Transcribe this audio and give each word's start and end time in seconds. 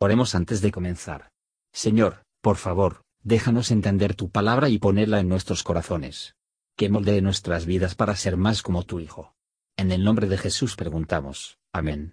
Oremos 0.00 0.36
antes 0.36 0.60
de 0.60 0.70
comenzar. 0.70 1.30
Señor, 1.72 2.22
por 2.40 2.56
favor, 2.56 3.02
déjanos 3.24 3.72
entender 3.72 4.14
tu 4.14 4.30
palabra 4.30 4.68
y 4.68 4.78
ponerla 4.78 5.18
en 5.18 5.28
nuestros 5.28 5.64
corazones. 5.64 6.36
Que 6.76 6.88
moldee 6.88 7.20
nuestras 7.20 7.66
vidas 7.66 7.96
para 7.96 8.14
ser 8.14 8.36
más 8.36 8.62
como 8.62 8.84
tu 8.84 9.00
Hijo. 9.00 9.34
En 9.76 9.90
el 9.90 10.04
nombre 10.04 10.28
de 10.28 10.38
Jesús 10.38 10.76
preguntamos. 10.76 11.58
Amén. 11.72 12.12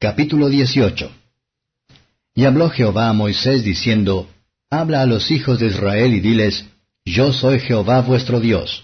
Capítulo 0.00 0.48
18 0.48 1.08
Y 2.34 2.44
habló 2.46 2.68
Jehová 2.68 3.08
a 3.08 3.12
Moisés 3.12 3.62
diciendo, 3.62 4.28
Habla 4.70 5.02
a 5.02 5.06
los 5.06 5.30
hijos 5.30 5.60
de 5.60 5.66
Israel 5.66 6.14
y 6.14 6.20
diles, 6.20 6.68
Yo 7.04 7.32
soy 7.32 7.60
Jehová 7.60 8.00
vuestro 8.00 8.40
Dios. 8.40 8.82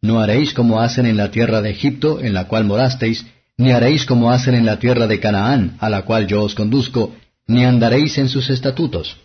No 0.00 0.20
haréis 0.20 0.54
como 0.54 0.80
hacen 0.80 1.06
en 1.06 1.16
la 1.16 1.32
tierra 1.32 1.62
de 1.62 1.70
Egipto, 1.70 2.20
en 2.20 2.32
la 2.32 2.46
cual 2.46 2.64
morasteis, 2.64 3.26
ni 3.56 3.72
haréis 3.72 4.06
como 4.06 4.30
hacen 4.30 4.54
en 4.54 4.66
la 4.66 4.78
tierra 4.78 5.06
de 5.06 5.20
Canaán, 5.20 5.76
a 5.78 5.88
la 5.88 6.02
cual 6.02 6.26
yo 6.26 6.42
os 6.42 6.54
conduzco, 6.54 7.14
ni 7.46 7.64
andaréis 7.64 8.18
en 8.18 8.28
sus 8.28 8.50
estatutos. 8.50 9.16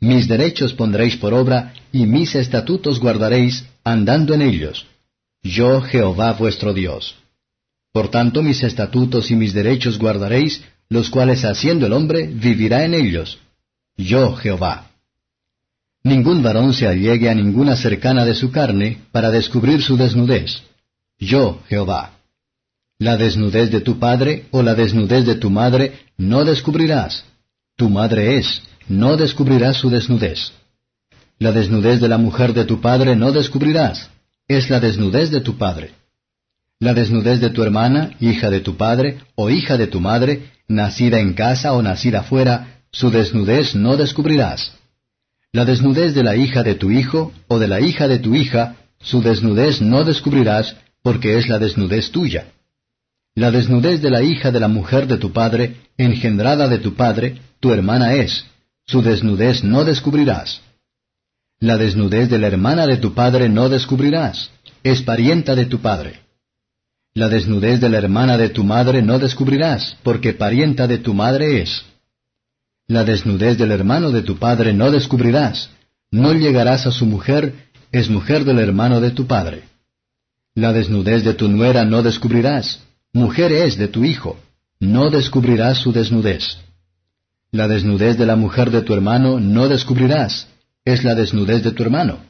Mis 0.00 0.28
derechos 0.28 0.72
pondréis 0.74 1.16
por 1.16 1.32
obra, 1.32 1.74
y 1.92 2.06
mis 2.06 2.34
estatutos 2.34 2.98
guardaréis, 3.00 3.66
andando 3.84 4.34
en 4.34 4.42
ellos. 4.42 4.86
Yo 5.42 5.80
Jehová 5.80 6.32
vuestro 6.32 6.72
Dios. 6.72 7.16
Por 7.92 8.08
tanto 8.08 8.42
mis 8.42 8.62
estatutos 8.62 9.30
y 9.30 9.36
mis 9.36 9.52
derechos 9.52 9.98
guardaréis, 9.98 10.62
los 10.88 11.10
cuales 11.10 11.44
haciendo 11.44 11.86
el 11.86 11.92
hombre 11.92 12.26
vivirá 12.26 12.84
en 12.84 12.94
ellos. 12.94 13.38
Yo 13.96 14.34
Jehová. 14.36 14.90
Ningún 16.04 16.42
varón 16.42 16.74
se 16.74 16.86
allegue 16.86 17.28
a 17.28 17.34
ninguna 17.34 17.76
cercana 17.76 18.24
de 18.24 18.34
su 18.34 18.50
carne 18.50 18.98
para 19.12 19.30
descubrir 19.30 19.82
su 19.82 19.96
desnudez. 19.96 20.62
Yo 21.18 21.62
Jehová. 21.68 22.21
La 23.06 23.16
desnudez 23.16 23.68
de 23.72 23.80
tu 23.80 23.98
padre 23.98 24.44
o 24.52 24.62
la 24.62 24.74
desnudez 24.76 25.24
de 25.26 25.34
tu 25.34 25.50
madre 25.50 25.84
no 26.16 26.44
descubrirás. 26.44 27.24
Tu 27.76 27.88
madre 27.90 28.36
es, 28.36 28.62
no 28.86 29.16
descubrirás 29.16 29.76
su 29.78 29.90
desnudez. 29.90 30.52
La 31.40 31.50
desnudez 31.50 32.00
de 32.00 32.08
la 32.08 32.18
mujer 32.18 32.52
de 32.52 32.64
tu 32.64 32.80
padre 32.80 33.16
no 33.16 33.32
descubrirás. 33.32 34.08
Es 34.46 34.70
la 34.70 34.78
desnudez 34.78 35.32
de 35.32 35.40
tu 35.40 35.58
padre. 35.58 35.90
La 36.78 36.94
desnudez 36.94 37.40
de 37.40 37.50
tu 37.50 37.64
hermana, 37.64 38.10
hija 38.20 38.50
de 38.50 38.60
tu 38.60 38.76
padre, 38.76 39.18
o 39.34 39.50
hija 39.50 39.76
de 39.76 39.88
tu 39.88 39.98
madre, 39.98 40.52
nacida 40.68 41.18
en 41.18 41.34
casa 41.34 41.72
o 41.72 41.82
nacida 41.82 42.22
fuera, 42.22 42.54
su 42.92 43.10
desnudez 43.10 43.74
no 43.74 43.96
descubrirás. 43.96 44.74
La 45.50 45.64
desnudez 45.64 46.14
de 46.14 46.22
la 46.22 46.36
hija 46.36 46.62
de 46.62 46.76
tu 46.76 46.92
hijo, 46.92 47.32
o 47.48 47.58
de 47.58 47.66
la 47.66 47.80
hija 47.80 48.06
de 48.06 48.20
tu 48.20 48.36
hija, 48.36 48.76
su 49.00 49.22
desnudez 49.22 49.82
no 49.82 50.04
descubrirás, 50.04 50.76
porque 51.02 51.36
es 51.38 51.48
la 51.48 51.58
desnudez 51.58 52.12
tuya. 52.12 52.46
La 53.34 53.50
desnudez 53.50 54.02
de 54.02 54.10
la 54.10 54.22
hija 54.22 54.50
de 54.50 54.60
la 54.60 54.68
mujer 54.68 55.06
de 55.06 55.16
tu 55.16 55.32
padre, 55.32 55.76
engendrada 55.96 56.68
de 56.68 56.78
tu 56.78 56.94
padre, 56.94 57.38
tu 57.60 57.72
hermana 57.72 58.14
es. 58.14 58.44
Su 58.86 59.00
desnudez 59.00 59.64
no 59.64 59.84
descubrirás. 59.84 60.60
La 61.58 61.78
desnudez 61.78 62.28
de 62.28 62.38
la 62.38 62.48
hermana 62.48 62.86
de 62.86 62.98
tu 62.98 63.14
padre 63.14 63.48
no 63.48 63.70
descubrirás. 63.70 64.50
Es 64.82 65.00
parienta 65.00 65.54
de 65.54 65.64
tu 65.64 65.78
padre. 65.78 66.20
La 67.14 67.28
desnudez 67.28 67.80
de 67.80 67.88
la 67.88 67.98
hermana 67.98 68.36
de 68.36 68.50
tu 68.50 68.64
madre 68.64 69.00
no 69.00 69.18
descubrirás, 69.18 69.96
porque 70.02 70.34
parienta 70.34 70.86
de 70.86 70.98
tu 70.98 71.14
madre 71.14 71.62
es. 71.62 71.84
La 72.86 73.04
desnudez 73.04 73.56
del 73.56 73.70
hermano 73.70 74.10
de 74.10 74.22
tu 74.22 74.36
padre 74.36 74.74
no 74.74 74.90
descubrirás. 74.90 75.70
No 76.10 76.34
llegarás 76.34 76.86
a 76.86 76.90
su 76.90 77.06
mujer, 77.06 77.54
es 77.92 78.10
mujer 78.10 78.44
del 78.44 78.58
hermano 78.58 79.00
de 79.00 79.10
tu 79.10 79.26
padre. 79.26 79.62
La 80.54 80.74
desnudez 80.74 81.24
de 81.24 81.32
tu 81.32 81.48
nuera 81.48 81.86
no 81.86 82.02
descubrirás 82.02 82.80
mujer 83.12 83.52
es 83.52 83.76
de 83.76 83.88
tu 83.88 84.04
hijo, 84.04 84.38
no 84.80 85.10
descubrirás 85.10 85.78
su 85.78 85.92
desnudez. 85.92 86.58
La 87.50 87.68
desnudez 87.68 88.16
de 88.16 88.24
la 88.24 88.36
mujer 88.36 88.70
de 88.70 88.80
tu 88.80 88.94
hermano 88.94 89.38
no 89.38 89.68
descubrirás, 89.68 90.48
es 90.84 91.04
la 91.04 91.14
desnudez 91.14 91.62
de 91.62 91.72
tu 91.72 91.82
hermano. 91.82 92.20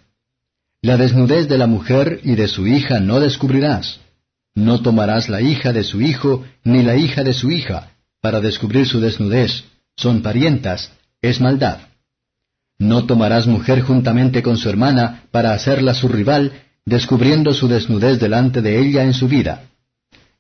La 0.81 0.97
desnudez 0.97 1.49
de 1.49 1.59
la 1.59 1.69
mujer 1.69 2.21
y 2.25 2.35
de 2.35 2.49
su 2.49 2.67
hija 2.67 2.99
no 2.99 3.21
descubrirás. 3.21 4.01
No 4.55 4.83
tomarás 4.83 5.29
la 5.29 5.41
hija 5.41 5.73
de 5.73 5.85
su 5.85 6.01
hijo 6.01 6.45
ni 6.65 6.83
la 6.83 6.97
hija 6.97 7.23
de 7.23 7.33
su 7.33 7.53
hija, 7.53 7.93
para 8.21 8.41
descubrir 8.41 8.89
su 8.89 9.01
desnudez. 9.01 9.65
Son 9.97 10.21
parientas, 10.23 10.91
es 11.23 11.41
maldad. 11.41 11.79
No 12.79 13.07
tomarás 13.07 13.47
mujer 13.47 13.83
juntamente 13.83 14.43
con 14.43 14.57
su 14.57 14.69
hermana 14.69 15.23
para 15.31 15.53
hacerla 15.53 15.95
su 15.95 16.09
rival, 16.09 16.53
descubriendo 16.85 17.55
su 17.55 17.69
desnudez 17.69 18.19
delante 18.19 18.61
de 18.61 18.81
ella 18.81 19.05
en 19.05 19.15
su 19.15 19.29
vida 19.29 19.69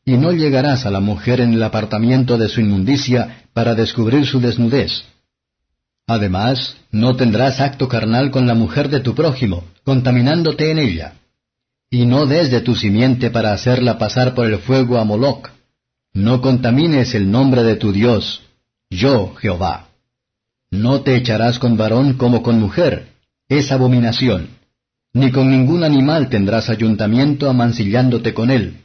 y 0.04 0.16
no 0.16 0.32
llegarás 0.32 0.84
a 0.84 0.90
la 0.90 1.00
mujer 1.00 1.40
en 1.40 1.52
el 1.52 1.62
apartamiento 1.62 2.36
de 2.36 2.48
su 2.48 2.60
inmundicia 2.60 3.44
para 3.52 3.74
descubrir 3.74 4.26
su 4.26 4.40
desnudez. 4.40 5.04
Además, 6.06 6.76
no 6.90 7.14
tendrás 7.14 7.60
acto 7.60 7.88
carnal 7.88 8.30
con 8.30 8.46
la 8.46 8.54
mujer 8.54 8.88
de 8.88 9.00
tu 9.00 9.14
prójimo, 9.14 9.64
contaminándote 9.84 10.70
en 10.70 10.78
ella. 10.78 11.14
Y 11.88 12.06
no 12.06 12.26
des 12.26 12.50
de 12.50 12.60
tu 12.60 12.74
simiente 12.74 13.30
para 13.30 13.52
hacerla 13.52 13.98
pasar 13.98 14.34
por 14.34 14.46
el 14.46 14.58
fuego 14.58 14.98
a 14.98 15.04
Moloc. 15.04 15.50
No 16.12 16.40
contamines 16.40 17.14
el 17.14 17.30
nombre 17.30 17.62
de 17.62 17.76
tu 17.76 17.92
Dios, 17.92 18.42
yo 18.90 19.34
Jehová. 19.36 19.88
No 20.70 21.02
te 21.02 21.16
echarás 21.16 21.58
con 21.58 21.76
varón 21.76 22.14
como 22.14 22.42
con 22.42 22.58
mujer, 22.58 23.08
es 23.48 23.70
abominación. 23.70 24.48
Ni 25.14 25.30
con 25.30 25.50
ningún 25.50 25.84
animal 25.84 26.28
tendrás 26.28 26.70
ayuntamiento 26.70 27.48
amancillándote 27.48 28.34
con 28.34 28.50
él 28.50 28.81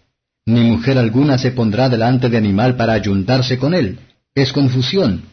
ni 0.47 0.61
mujer 0.61 0.97
alguna 0.97 1.37
se 1.37 1.51
pondrá 1.51 1.89
delante 1.89 2.29
de 2.29 2.37
animal 2.37 2.77
para 2.77 2.93
ayuntarse 2.93 3.57
con 3.57 3.73
él. 3.73 3.99
Es 4.33 4.53
confusión. 4.53 5.23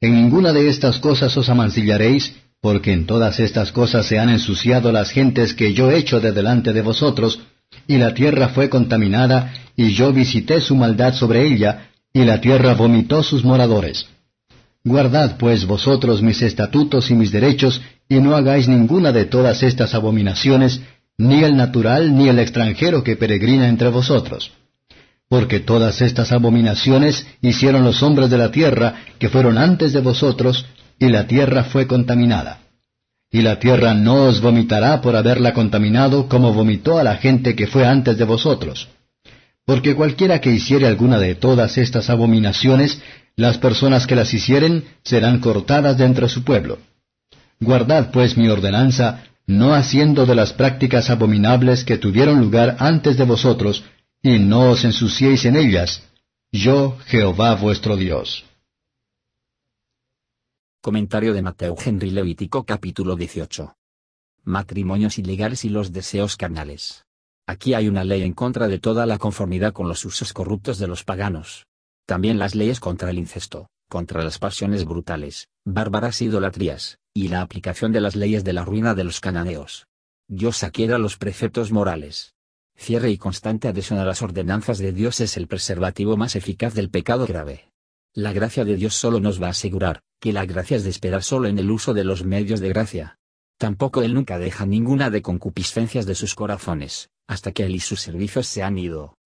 En 0.00 0.14
ninguna 0.14 0.52
de 0.52 0.68
estas 0.68 0.98
cosas 0.98 1.36
os 1.36 1.48
amancillaréis, 1.48 2.36
porque 2.60 2.92
en 2.92 3.06
todas 3.06 3.40
estas 3.40 3.72
cosas 3.72 4.06
se 4.06 4.20
han 4.20 4.28
ensuciado 4.28 4.92
las 4.92 5.10
gentes 5.10 5.52
que 5.52 5.74
yo 5.74 5.90
echo 5.90 6.20
de 6.20 6.30
delante 6.30 6.72
de 6.72 6.82
vosotros, 6.82 7.40
y 7.88 7.98
la 7.98 8.14
tierra 8.14 8.50
fue 8.50 8.68
contaminada, 8.68 9.52
y 9.76 9.92
yo 9.94 10.12
visité 10.12 10.60
su 10.60 10.76
maldad 10.76 11.14
sobre 11.14 11.44
ella, 11.44 11.90
y 12.12 12.24
la 12.24 12.40
tierra 12.40 12.74
vomitó 12.74 13.24
sus 13.24 13.44
moradores. 13.44 14.06
Guardad 14.84 15.38
pues 15.38 15.66
vosotros 15.66 16.22
mis 16.22 16.40
estatutos 16.40 17.10
y 17.10 17.14
mis 17.14 17.32
derechos, 17.32 17.82
y 18.08 18.20
no 18.20 18.36
hagáis 18.36 18.68
ninguna 18.68 19.10
de 19.10 19.24
todas 19.24 19.64
estas 19.64 19.92
abominaciones, 19.92 20.82
ni 21.18 21.42
el 21.44 21.56
natural 21.56 22.16
ni 22.16 22.28
el 22.28 22.38
extranjero 22.38 23.04
que 23.04 23.16
peregrina 23.16 23.68
entre 23.68 23.88
vosotros. 23.88 24.52
Porque 25.28 25.60
todas 25.60 26.00
estas 26.02 26.32
abominaciones 26.32 27.26
hicieron 27.40 27.84
los 27.84 28.02
hombres 28.02 28.30
de 28.30 28.38
la 28.38 28.50
tierra 28.50 28.94
que 29.18 29.28
fueron 29.28 29.58
antes 29.58 29.92
de 29.92 30.00
vosotros, 30.00 30.66
y 30.98 31.08
la 31.08 31.26
tierra 31.26 31.64
fue 31.64 31.86
contaminada. 31.86 32.60
Y 33.30 33.42
la 33.42 33.58
tierra 33.58 33.94
no 33.94 34.26
os 34.26 34.40
vomitará 34.40 35.00
por 35.00 35.16
haberla 35.16 35.52
contaminado 35.52 36.28
como 36.28 36.52
vomitó 36.52 36.98
a 36.98 37.02
la 37.02 37.16
gente 37.16 37.56
que 37.56 37.66
fue 37.66 37.84
antes 37.84 38.16
de 38.16 38.24
vosotros. 38.24 38.88
Porque 39.66 39.94
cualquiera 39.94 40.40
que 40.40 40.52
hiciere 40.52 40.86
alguna 40.86 41.18
de 41.18 41.34
todas 41.34 41.78
estas 41.78 42.10
abominaciones, 42.10 43.00
las 43.34 43.58
personas 43.58 44.06
que 44.06 44.14
las 44.14 44.32
hicieren 44.32 44.84
serán 45.02 45.40
cortadas 45.40 45.98
de 45.98 46.04
entre 46.04 46.28
su 46.28 46.44
pueblo. 46.44 46.78
Guardad 47.58 48.10
pues 48.12 48.36
mi 48.36 48.48
ordenanza, 48.48 49.24
no 49.46 49.74
haciendo 49.74 50.26
de 50.26 50.34
las 50.34 50.52
prácticas 50.52 51.10
abominables 51.10 51.84
que 51.84 51.98
tuvieron 51.98 52.40
lugar 52.40 52.76
antes 52.78 53.16
de 53.16 53.24
vosotros, 53.24 53.84
y 54.22 54.38
no 54.38 54.70
os 54.70 54.84
ensuciéis 54.84 55.44
en 55.44 55.56
ellas. 55.56 56.02
Yo, 56.50 56.96
Jehová 57.06 57.54
vuestro 57.56 57.96
Dios. 57.96 58.44
Comentario 60.80 61.34
de 61.34 61.42
Mateo 61.42 61.76
Henry 61.82 62.10
Levítico 62.10 62.64
capítulo 62.64 63.16
18. 63.16 63.76
Matrimonios 64.44 65.18
ilegales 65.18 65.64
y 65.64 65.70
los 65.70 65.92
deseos 65.92 66.36
carnales. 66.36 67.04
Aquí 67.46 67.74
hay 67.74 67.88
una 67.88 68.04
ley 68.04 68.22
en 68.22 68.32
contra 68.32 68.68
de 68.68 68.78
toda 68.78 69.04
la 69.04 69.18
conformidad 69.18 69.72
con 69.72 69.88
los 69.88 70.04
usos 70.04 70.32
corruptos 70.32 70.78
de 70.78 70.86
los 70.86 71.04
paganos. 71.04 71.66
También 72.06 72.38
las 72.38 72.54
leyes 72.54 72.80
contra 72.80 73.10
el 73.10 73.18
incesto, 73.18 73.68
contra 73.88 74.22
las 74.22 74.38
pasiones 74.38 74.84
brutales, 74.84 75.48
bárbaras 75.64 76.20
idolatrías, 76.20 76.98
y 77.16 77.28
la 77.28 77.42
aplicación 77.42 77.92
de 77.92 78.00
las 78.00 78.16
leyes 78.16 78.42
de 78.42 78.52
la 78.52 78.64
ruina 78.64 78.94
de 78.96 79.04
los 79.04 79.20
cananeos. 79.20 79.86
Dios 80.26 80.64
adquiera 80.64 80.98
los 80.98 81.16
preceptos 81.16 81.70
morales. 81.70 82.34
Cierre 82.76 83.08
y 83.10 83.18
constante 83.18 83.68
adhesión 83.68 84.00
a 84.00 84.04
las 84.04 84.20
ordenanzas 84.20 84.78
de 84.78 84.92
Dios 84.92 85.20
es 85.20 85.36
el 85.36 85.46
preservativo 85.46 86.16
más 86.16 86.34
eficaz 86.34 86.74
del 86.74 86.90
pecado 86.90 87.24
grave. 87.24 87.70
La 88.14 88.32
gracia 88.32 88.64
de 88.64 88.74
Dios 88.74 88.96
solo 88.96 89.20
nos 89.20 89.40
va 89.40 89.46
a 89.46 89.50
asegurar, 89.50 90.02
que 90.20 90.32
la 90.32 90.44
gracia 90.44 90.76
es 90.76 90.82
de 90.82 90.90
esperar 90.90 91.22
solo 91.22 91.46
en 91.46 91.58
el 91.60 91.70
uso 91.70 91.94
de 91.94 92.02
los 92.02 92.24
medios 92.24 92.58
de 92.58 92.70
gracia. 92.70 93.16
Tampoco 93.58 94.02
Él 94.02 94.12
nunca 94.12 94.38
deja 94.38 94.66
ninguna 94.66 95.10
de 95.10 95.22
concupiscencias 95.22 96.06
de 96.06 96.16
sus 96.16 96.34
corazones, 96.34 97.10
hasta 97.28 97.52
que 97.52 97.62
Él 97.62 97.76
y 97.76 97.80
sus 97.80 98.00
servicios 98.00 98.48
se 98.48 98.64
han 98.64 98.76
ido. 98.76 99.16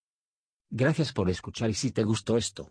Gracias 0.70 1.14
por 1.14 1.30
escuchar 1.30 1.70
y 1.70 1.74
si 1.74 1.90
te 1.90 2.04
gustó 2.04 2.36
esto, 2.36 2.70